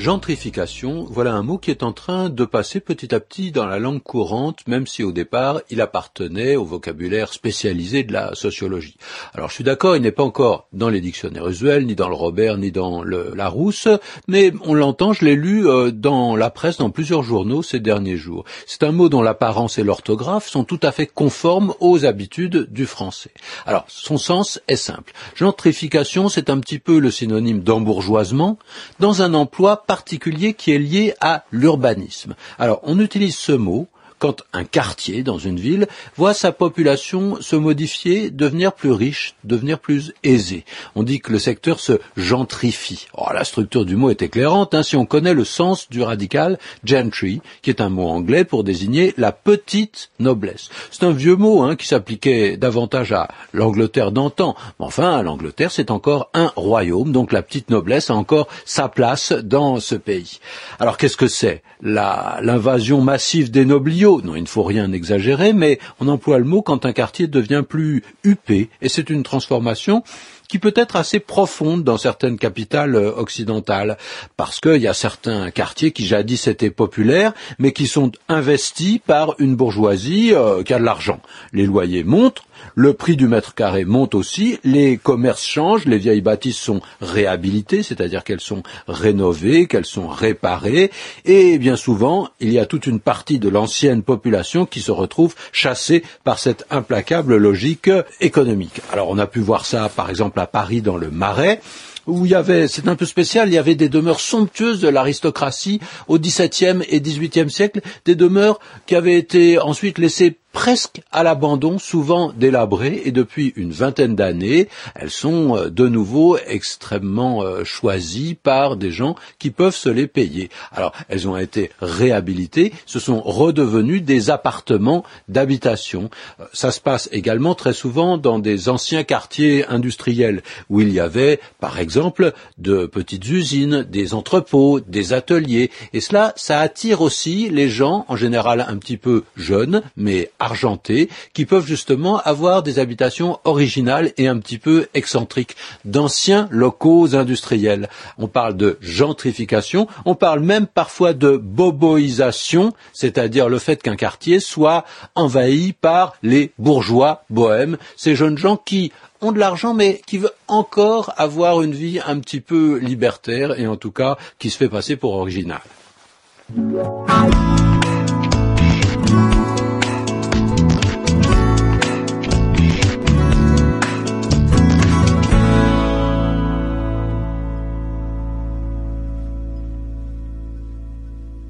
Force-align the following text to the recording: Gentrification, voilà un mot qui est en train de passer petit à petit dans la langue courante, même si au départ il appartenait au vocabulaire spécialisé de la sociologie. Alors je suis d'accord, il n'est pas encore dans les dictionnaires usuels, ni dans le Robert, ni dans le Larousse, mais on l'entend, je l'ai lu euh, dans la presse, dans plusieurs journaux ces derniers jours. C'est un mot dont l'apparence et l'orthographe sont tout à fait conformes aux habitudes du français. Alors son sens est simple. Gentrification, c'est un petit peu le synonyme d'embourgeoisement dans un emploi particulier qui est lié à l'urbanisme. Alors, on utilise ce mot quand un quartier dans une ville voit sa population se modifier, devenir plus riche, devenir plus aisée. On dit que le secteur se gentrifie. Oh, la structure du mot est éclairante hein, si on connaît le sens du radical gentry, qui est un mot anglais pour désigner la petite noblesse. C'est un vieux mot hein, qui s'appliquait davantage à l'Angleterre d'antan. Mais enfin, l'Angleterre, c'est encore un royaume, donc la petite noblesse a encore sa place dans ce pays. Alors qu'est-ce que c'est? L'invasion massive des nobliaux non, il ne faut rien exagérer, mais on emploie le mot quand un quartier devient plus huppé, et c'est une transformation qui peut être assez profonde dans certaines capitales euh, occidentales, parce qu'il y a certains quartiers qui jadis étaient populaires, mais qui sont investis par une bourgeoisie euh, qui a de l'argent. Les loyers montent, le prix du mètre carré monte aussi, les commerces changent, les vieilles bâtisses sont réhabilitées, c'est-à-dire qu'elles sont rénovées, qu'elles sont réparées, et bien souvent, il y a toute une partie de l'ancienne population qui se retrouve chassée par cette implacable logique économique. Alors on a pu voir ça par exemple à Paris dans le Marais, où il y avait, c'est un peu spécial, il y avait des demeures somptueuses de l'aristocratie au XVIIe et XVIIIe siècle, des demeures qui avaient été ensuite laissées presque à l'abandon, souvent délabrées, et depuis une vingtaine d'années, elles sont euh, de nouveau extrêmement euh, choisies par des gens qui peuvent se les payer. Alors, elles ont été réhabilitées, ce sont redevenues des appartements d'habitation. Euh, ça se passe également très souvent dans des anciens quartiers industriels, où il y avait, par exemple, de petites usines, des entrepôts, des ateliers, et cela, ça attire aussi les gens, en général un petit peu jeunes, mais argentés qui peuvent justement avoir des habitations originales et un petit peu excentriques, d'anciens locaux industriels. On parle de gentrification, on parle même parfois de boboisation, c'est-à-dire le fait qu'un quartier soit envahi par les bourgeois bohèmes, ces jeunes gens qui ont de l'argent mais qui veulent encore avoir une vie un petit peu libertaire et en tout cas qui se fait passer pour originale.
Gentrification, 0.00 1.06
voilà 1.10 1.34
un 1.34 1.42
mot 1.42 1.58
qui 1.58 1.70
est 1.70 1.82
en 1.82 1.92
train 1.92 2.30
de 2.30 2.46
passer 2.46 2.80
petit 2.80 3.14
à 3.14 3.20
petit 3.20 3.52
dans 3.52 3.66
la 3.66 3.78
langue 3.78 4.02
courante, 4.02 4.66
même 4.66 4.86
si 4.86 5.04
au 5.04 5.12
départ 5.12 5.60
il 5.68 5.82
appartenait 5.82 6.56
au 6.56 6.64
vocabulaire 6.64 7.34
spécialisé 7.34 8.02
de 8.02 8.14
la 8.14 8.34
sociologie. 8.34 8.96
Alors 9.34 9.50
je 9.50 9.56
suis 9.56 9.64
d'accord, 9.64 9.96
il 9.96 10.00
n'est 10.00 10.10
pas 10.10 10.22
encore 10.22 10.68
dans 10.72 10.88
les 10.88 11.02
dictionnaires 11.02 11.46
usuels, 11.46 11.84
ni 11.84 11.96
dans 11.96 12.08
le 12.08 12.14
Robert, 12.14 12.56
ni 12.56 12.72
dans 12.72 13.02
le 13.02 13.34
Larousse, 13.34 13.88
mais 14.26 14.54
on 14.64 14.72
l'entend, 14.72 15.12
je 15.12 15.26
l'ai 15.26 15.36
lu 15.36 15.68
euh, 15.68 15.90
dans 15.90 16.34
la 16.34 16.48
presse, 16.48 16.78
dans 16.78 16.88
plusieurs 16.88 17.22
journaux 17.22 17.62
ces 17.62 17.78
derniers 17.78 18.16
jours. 18.16 18.46
C'est 18.64 18.84
un 18.84 18.92
mot 18.92 19.10
dont 19.10 19.20
l'apparence 19.20 19.76
et 19.76 19.84
l'orthographe 19.84 20.48
sont 20.48 20.64
tout 20.64 20.80
à 20.82 20.92
fait 20.92 21.08
conformes 21.08 21.74
aux 21.78 22.06
habitudes 22.06 22.68
du 22.70 22.86
français. 22.86 23.34
Alors 23.66 23.84
son 23.88 24.16
sens 24.16 24.62
est 24.66 24.76
simple. 24.76 25.12
Gentrification, 25.34 26.30
c'est 26.30 26.48
un 26.48 26.58
petit 26.58 26.78
peu 26.78 26.98
le 27.00 27.10
synonyme 27.10 27.60
d'embourgeoisement 27.60 28.58
dans 28.98 29.20
un 29.20 29.34
emploi 29.34 29.84
particulier 29.90 30.54
qui 30.54 30.70
est 30.70 30.78
lié 30.78 31.14
à 31.20 31.42
l'urbanisme. 31.50 32.36
Alors, 32.60 32.78
on 32.84 33.00
utilise 33.00 33.36
ce 33.36 33.50
mot 33.50 33.88
quand 34.20 34.42
un 34.52 34.64
quartier 34.64 35.24
dans 35.24 35.38
une 35.38 35.58
ville 35.58 35.88
voit 36.16 36.34
sa 36.34 36.52
population 36.52 37.40
se 37.40 37.56
modifier, 37.56 38.30
devenir 38.30 38.72
plus 38.72 38.92
riche, 38.92 39.34
devenir 39.42 39.80
plus 39.80 40.12
aisée. 40.22 40.64
On 40.94 41.02
dit 41.02 41.18
que 41.20 41.32
le 41.32 41.38
secteur 41.40 41.80
se 41.80 41.94
gentrifie. 42.16 43.08
Oh, 43.14 43.32
la 43.34 43.44
structure 43.44 43.84
du 43.84 43.96
mot 43.96 44.10
est 44.10 44.22
éclairante 44.22 44.74
hein, 44.74 44.82
si 44.82 44.94
on 44.96 45.06
connaît 45.06 45.34
le 45.34 45.44
sens 45.44 45.88
du 45.88 46.02
radical 46.02 46.58
gentry, 46.84 47.40
qui 47.62 47.70
est 47.70 47.80
un 47.80 47.88
mot 47.88 48.08
anglais 48.08 48.44
pour 48.44 48.62
désigner 48.62 49.14
la 49.16 49.32
petite 49.32 50.10
noblesse. 50.20 50.68
C'est 50.90 51.04
un 51.04 51.12
vieux 51.12 51.36
mot 51.36 51.62
hein, 51.62 51.74
qui 51.74 51.86
s'appliquait 51.86 52.56
davantage 52.58 53.12
à 53.12 53.28
l'Angleterre 53.54 54.12
d'antan. 54.12 54.54
Mais 54.78 54.86
enfin, 54.86 55.22
l'Angleterre, 55.22 55.70
c'est 55.70 55.90
encore 55.90 56.28
un 56.34 56.52
royaume, 56.56 57.10
donc 57.10 57.32
la 57.32 57.42
petite 57.42 57.70
noblesse 57.70 58.10
a 58.10 58.14
encore 58.14 58.48
sa 58.66 58.88
place 58.88 59.32
dans 59.32 59.80
ce 59.80 59.94
pays. 59.94 60.40
Alors 60.78 60.98
qu'est-ce 60.98 61.16
que 61.16 61.28
c'est? 61.28 61.62
L'invasion 61.80 63.00
massive 63.00 63.50
des 63.50 63.64
nobliaux 63.64 64.09
non, 64.18 64.34
il 64.34 64.42
ne 64.42 64.48
faut 64.48 64.62
rien 64.62 64.92
exagérer, 64.92 65.52
mais 65.52 65.78
on 66.00 66.08
emploie 66.08 66.38
le 66.38 66.44
mot 66.44 66.62
quand 66.62 66.84
un 66.84 66.92
quartier 66.92 67.28
devient 67.28 67.62
plus 67.66 68.02
huppé, 68.24 68.68
et 68.82 68.88
c'est 68.88 69.10
une 69.10 69.22
transformation 69.22 70.02
qui 70.50 70.58
peut 70.58 70.74
être 70.74 70.96
assez 70.96 71.20
profonde 71.20 71.84
dans 71.84 71.96
certaines 71.96 72.36
capitales 72.36 72.96
euh, 72.96 73.12
occidentales, 73.14 73.96
parce 74.36 74.58
qu'il 74.58 74.82
y 74.82 74.88
a 74.88 74.94
certains 74.94 75.50
quartiers 75.52 75.92
qui 75.92 76.04
jadis 76.04 76.48
étaient 76.48 76.70
populaires, 76.70 77.32
mais 77.58 77.72
qui 77.72 77.86
sont 77.86 78.10
investis 78.28 78.98
par 78.98 79.36
une 79.38 79.54
bourgeoisie 79.54 80.34
euh, 80.34 80.64
qui 80.64 80.74
a 80.74 80.80
de 80.80 80.84
l'argent. 80.84 81.20
Les 81.52 81.66
loyers 81.66 82.02
montent, 82.02 82.42
le 82.74 82.94
prix 82.94 83.16
du 83.16 83.28
mètre 83.28 83.54
carré 83.54 83.84
monte 83.84 84.14
aussi, 84.14 84.58
les 84.64 84.96
commerces 84.96 85.44
changent, 85.44 85.86
les 85.86 85.98
vieilles 85.98 86.20
bâtisses 86.20 86.58
sont 86.58 86.80
réhabilitées, 87.00 87.84
c'est-à-dire 87.84 88.24
qu'elles 88.24 88.40
sont 88.40 88.62
rénovées, 88.88 89.66
qu'elles 89.66 89.86
sont 89.86 90.08
réparées, 90.08 90.90
et 91.24 91.58
bien 91.58 91.76
souvent, 91.76 92.28
il 92.40 92.52
y 92.52 92.58
a 92.58 92.66
toute 92.66 92.86
une 92.86 93.00
partie 93.00 93.38
de 93.38 93.48
l'ancienne 93.48 94.02
population 94.02 94.66
qui 94.66 94.80
se 94.80 94.90
retrouve 94.90 95.36
chassée 95.52 96.02
par 96.24 96.40
cette 96.40 96.66
implacable 96.70 97.36
logique 97.36 97.90
économique. 98.20 98.80
Alors 98.92 99.08
on 99.10 99.18
a 99.18 99.26
pu 99.26 99.38
voir 99.38 99.64
ça 99.64 99.88
par 99.88 100.10
exemple 100.10 100.39
à 100.40 100.46
Paris 100.46 100.82
dans 100.82 100.96
le 100.96 101.10
Marais, 101.10 101.60
où 102.06 102.24
il 102.26 102.32
y 102.32 102.34
avait, 102.34 102.66
c'est 102.66 102.88
un 102.88 102.96
peu 102.96 103.06
spécial, 103.06 103.48
il 103.48 103.54
y 103.54 103.58
avait 103.58 103.74
des 103.74 103.88
demeures 103.88 104.20
somptueuses 104.20 104.80
de 104.80 104.88
l'aristocratie 104.88 105.80
au 106.08 106.18
XVIIe 106.18 106.82
et 106.88 107.00
XVIIIe 107.00 107.50
siècle, 107.50 107.80
des 108.04 108.14
demeures 108.14 108.58
qui 108.86 108.96
avaient 108.96 109.16
été 109.16 109.58
ensuite 109.58 109.98
laissées 109.98 110.38
presque 110.52 111.00
à 111.12 111.22
l'abandon, 111.22 111.78
souvent 111.78 112.32
délabrées, 112.32 113.02
et 113.04 113.12
depuis 113.12 113.52
une 113.56 113.72
vingtaine 113.72 114.16
d'années, 114.16 114.68
elles 114.94 115.10
sont 115.10 115.56
euh, 115.56 115.70
de 115.70 115.88
nouveau 115.88 116.36
extrêmement 116.46 117.42
euh, 117.42 117.64
choisies 117.64 118.34
par 118.34 118.76
des 118.76 118.90
gens 118.90 119.14
qui 119.38 119.50
peuvent 119.50 119.76
se 119.76 119.88
les 119.88 120.06
payer. 120.06 120.50
Alors, 120.72 120.92
elles 121.08 121.28
ont 121.28 121.36
été 121.36 121.70
réhabilitées, 121.80 122.72
ce 122.86 122.98
sont 122.98 123.20
redevenues 123.20 124.00
des 124.00 124.30
appartements 124.30 125.04
d'habitation. 125.28 126.10
Euh, 126.40 126.44
ça 126.52 126.72
se 126.72 126.80
passe 126.80 127.08
également 127.12 127.54
très 127.54 127.72
souvent 127.72 128.18
dans 128.18 128.38
des 128.38 128.68
anciens 128.68 129.04
quartiers 129.04 129.66
industriels, 129.66 130.42
où 130.68 130.80
il 130.80 130.92
y 130.92 131.00
avait, 131.00 131.40
par 131.60 131.78
exemple, 131.78 132.32
de 132.58 132.86
petites 132.86 133.28
usines, 133.28 133.84
des 133.84 134.14
entrepôts, 134.14 134.80
des 134.80 135.12
ateliers, 135.12 135.70
et 135.92 136.00
cela, 136.00 136.32
ça 136.36 136.60
attire 136.60 137.00
aussi 137.00 137.48
les 137.50 137.68
gens, 137.68 138.04
en 138.08 138.16
général 138.16 138.64
un 138.66 138.76
petit 138.76 138.96
peu 138.96 139.24
jeunes, 139.36 139.82
mais 139.96 140.30
argentés 140.40 141.08
qui 141.32 141.46
peuvent 141.46 141.66
justement 141.66 142.18
avoir 142.18 142.62
des 142.62 142.78
habitations 142.78 143.38
originales 143.44 144.12
et 144.16 144.26
un 144.26 144.38
petit 144.38 144.58
peu 144.58 144.88
excentriques, 144.94 145.56
d'anciens 145.84 146.48
locaux 146.50 147.14
industriels. 147.14 147.88
On 148.18 148.26
parle 148.26 148.56
de 148.56 148.78
gentrification, 148.80 149.86
on 150.04 150.14
parle 150.14 150.40
même 150.40 150.66
parfois 150.66 151.12
de 151.12 151.36
boboisation, 151.36 152.72
c'est-à-dire 152.92 153.48
le 153.48 153.58
fait 153.58 153.82
qu'un 153.82 153.96
quartier 153.96 154.40
soit 154.40 154.84
envahi 155.14 155.72
par 155.72 156.14
les 156.22 156.52
bourgeois 156.58 157.24
bohèmes, 157.30 157.76
ces 157.96 158.14
jeunes 158.16 158.38
gens 158.38 158.56
qui 158.56 158.92
ont 159.20 159.32
de 159.32 159.38
l'argent 159.38 159.74
mais 159.74 160.00
qui 160.06 160.18
veulent 160.18 160.30
encore 160.48 161.12
avoir 161.16 161.62
une 161.62 161.72
vie 161.72 162.00
un 162.04 162.18
petit 162.20 162.40
peu 162.40 162.78
libertaire 162.78 163.58
et 163.58 163.66
en 163.66 163.76
tout 163.76 163.92
cas 163.92 164.16
qui 164.38 164.50
se 164.50 164.56
fait 164.56 164.68
passer 164.68 164.96
pour 164.96 165.14
originale. 165.14 165.60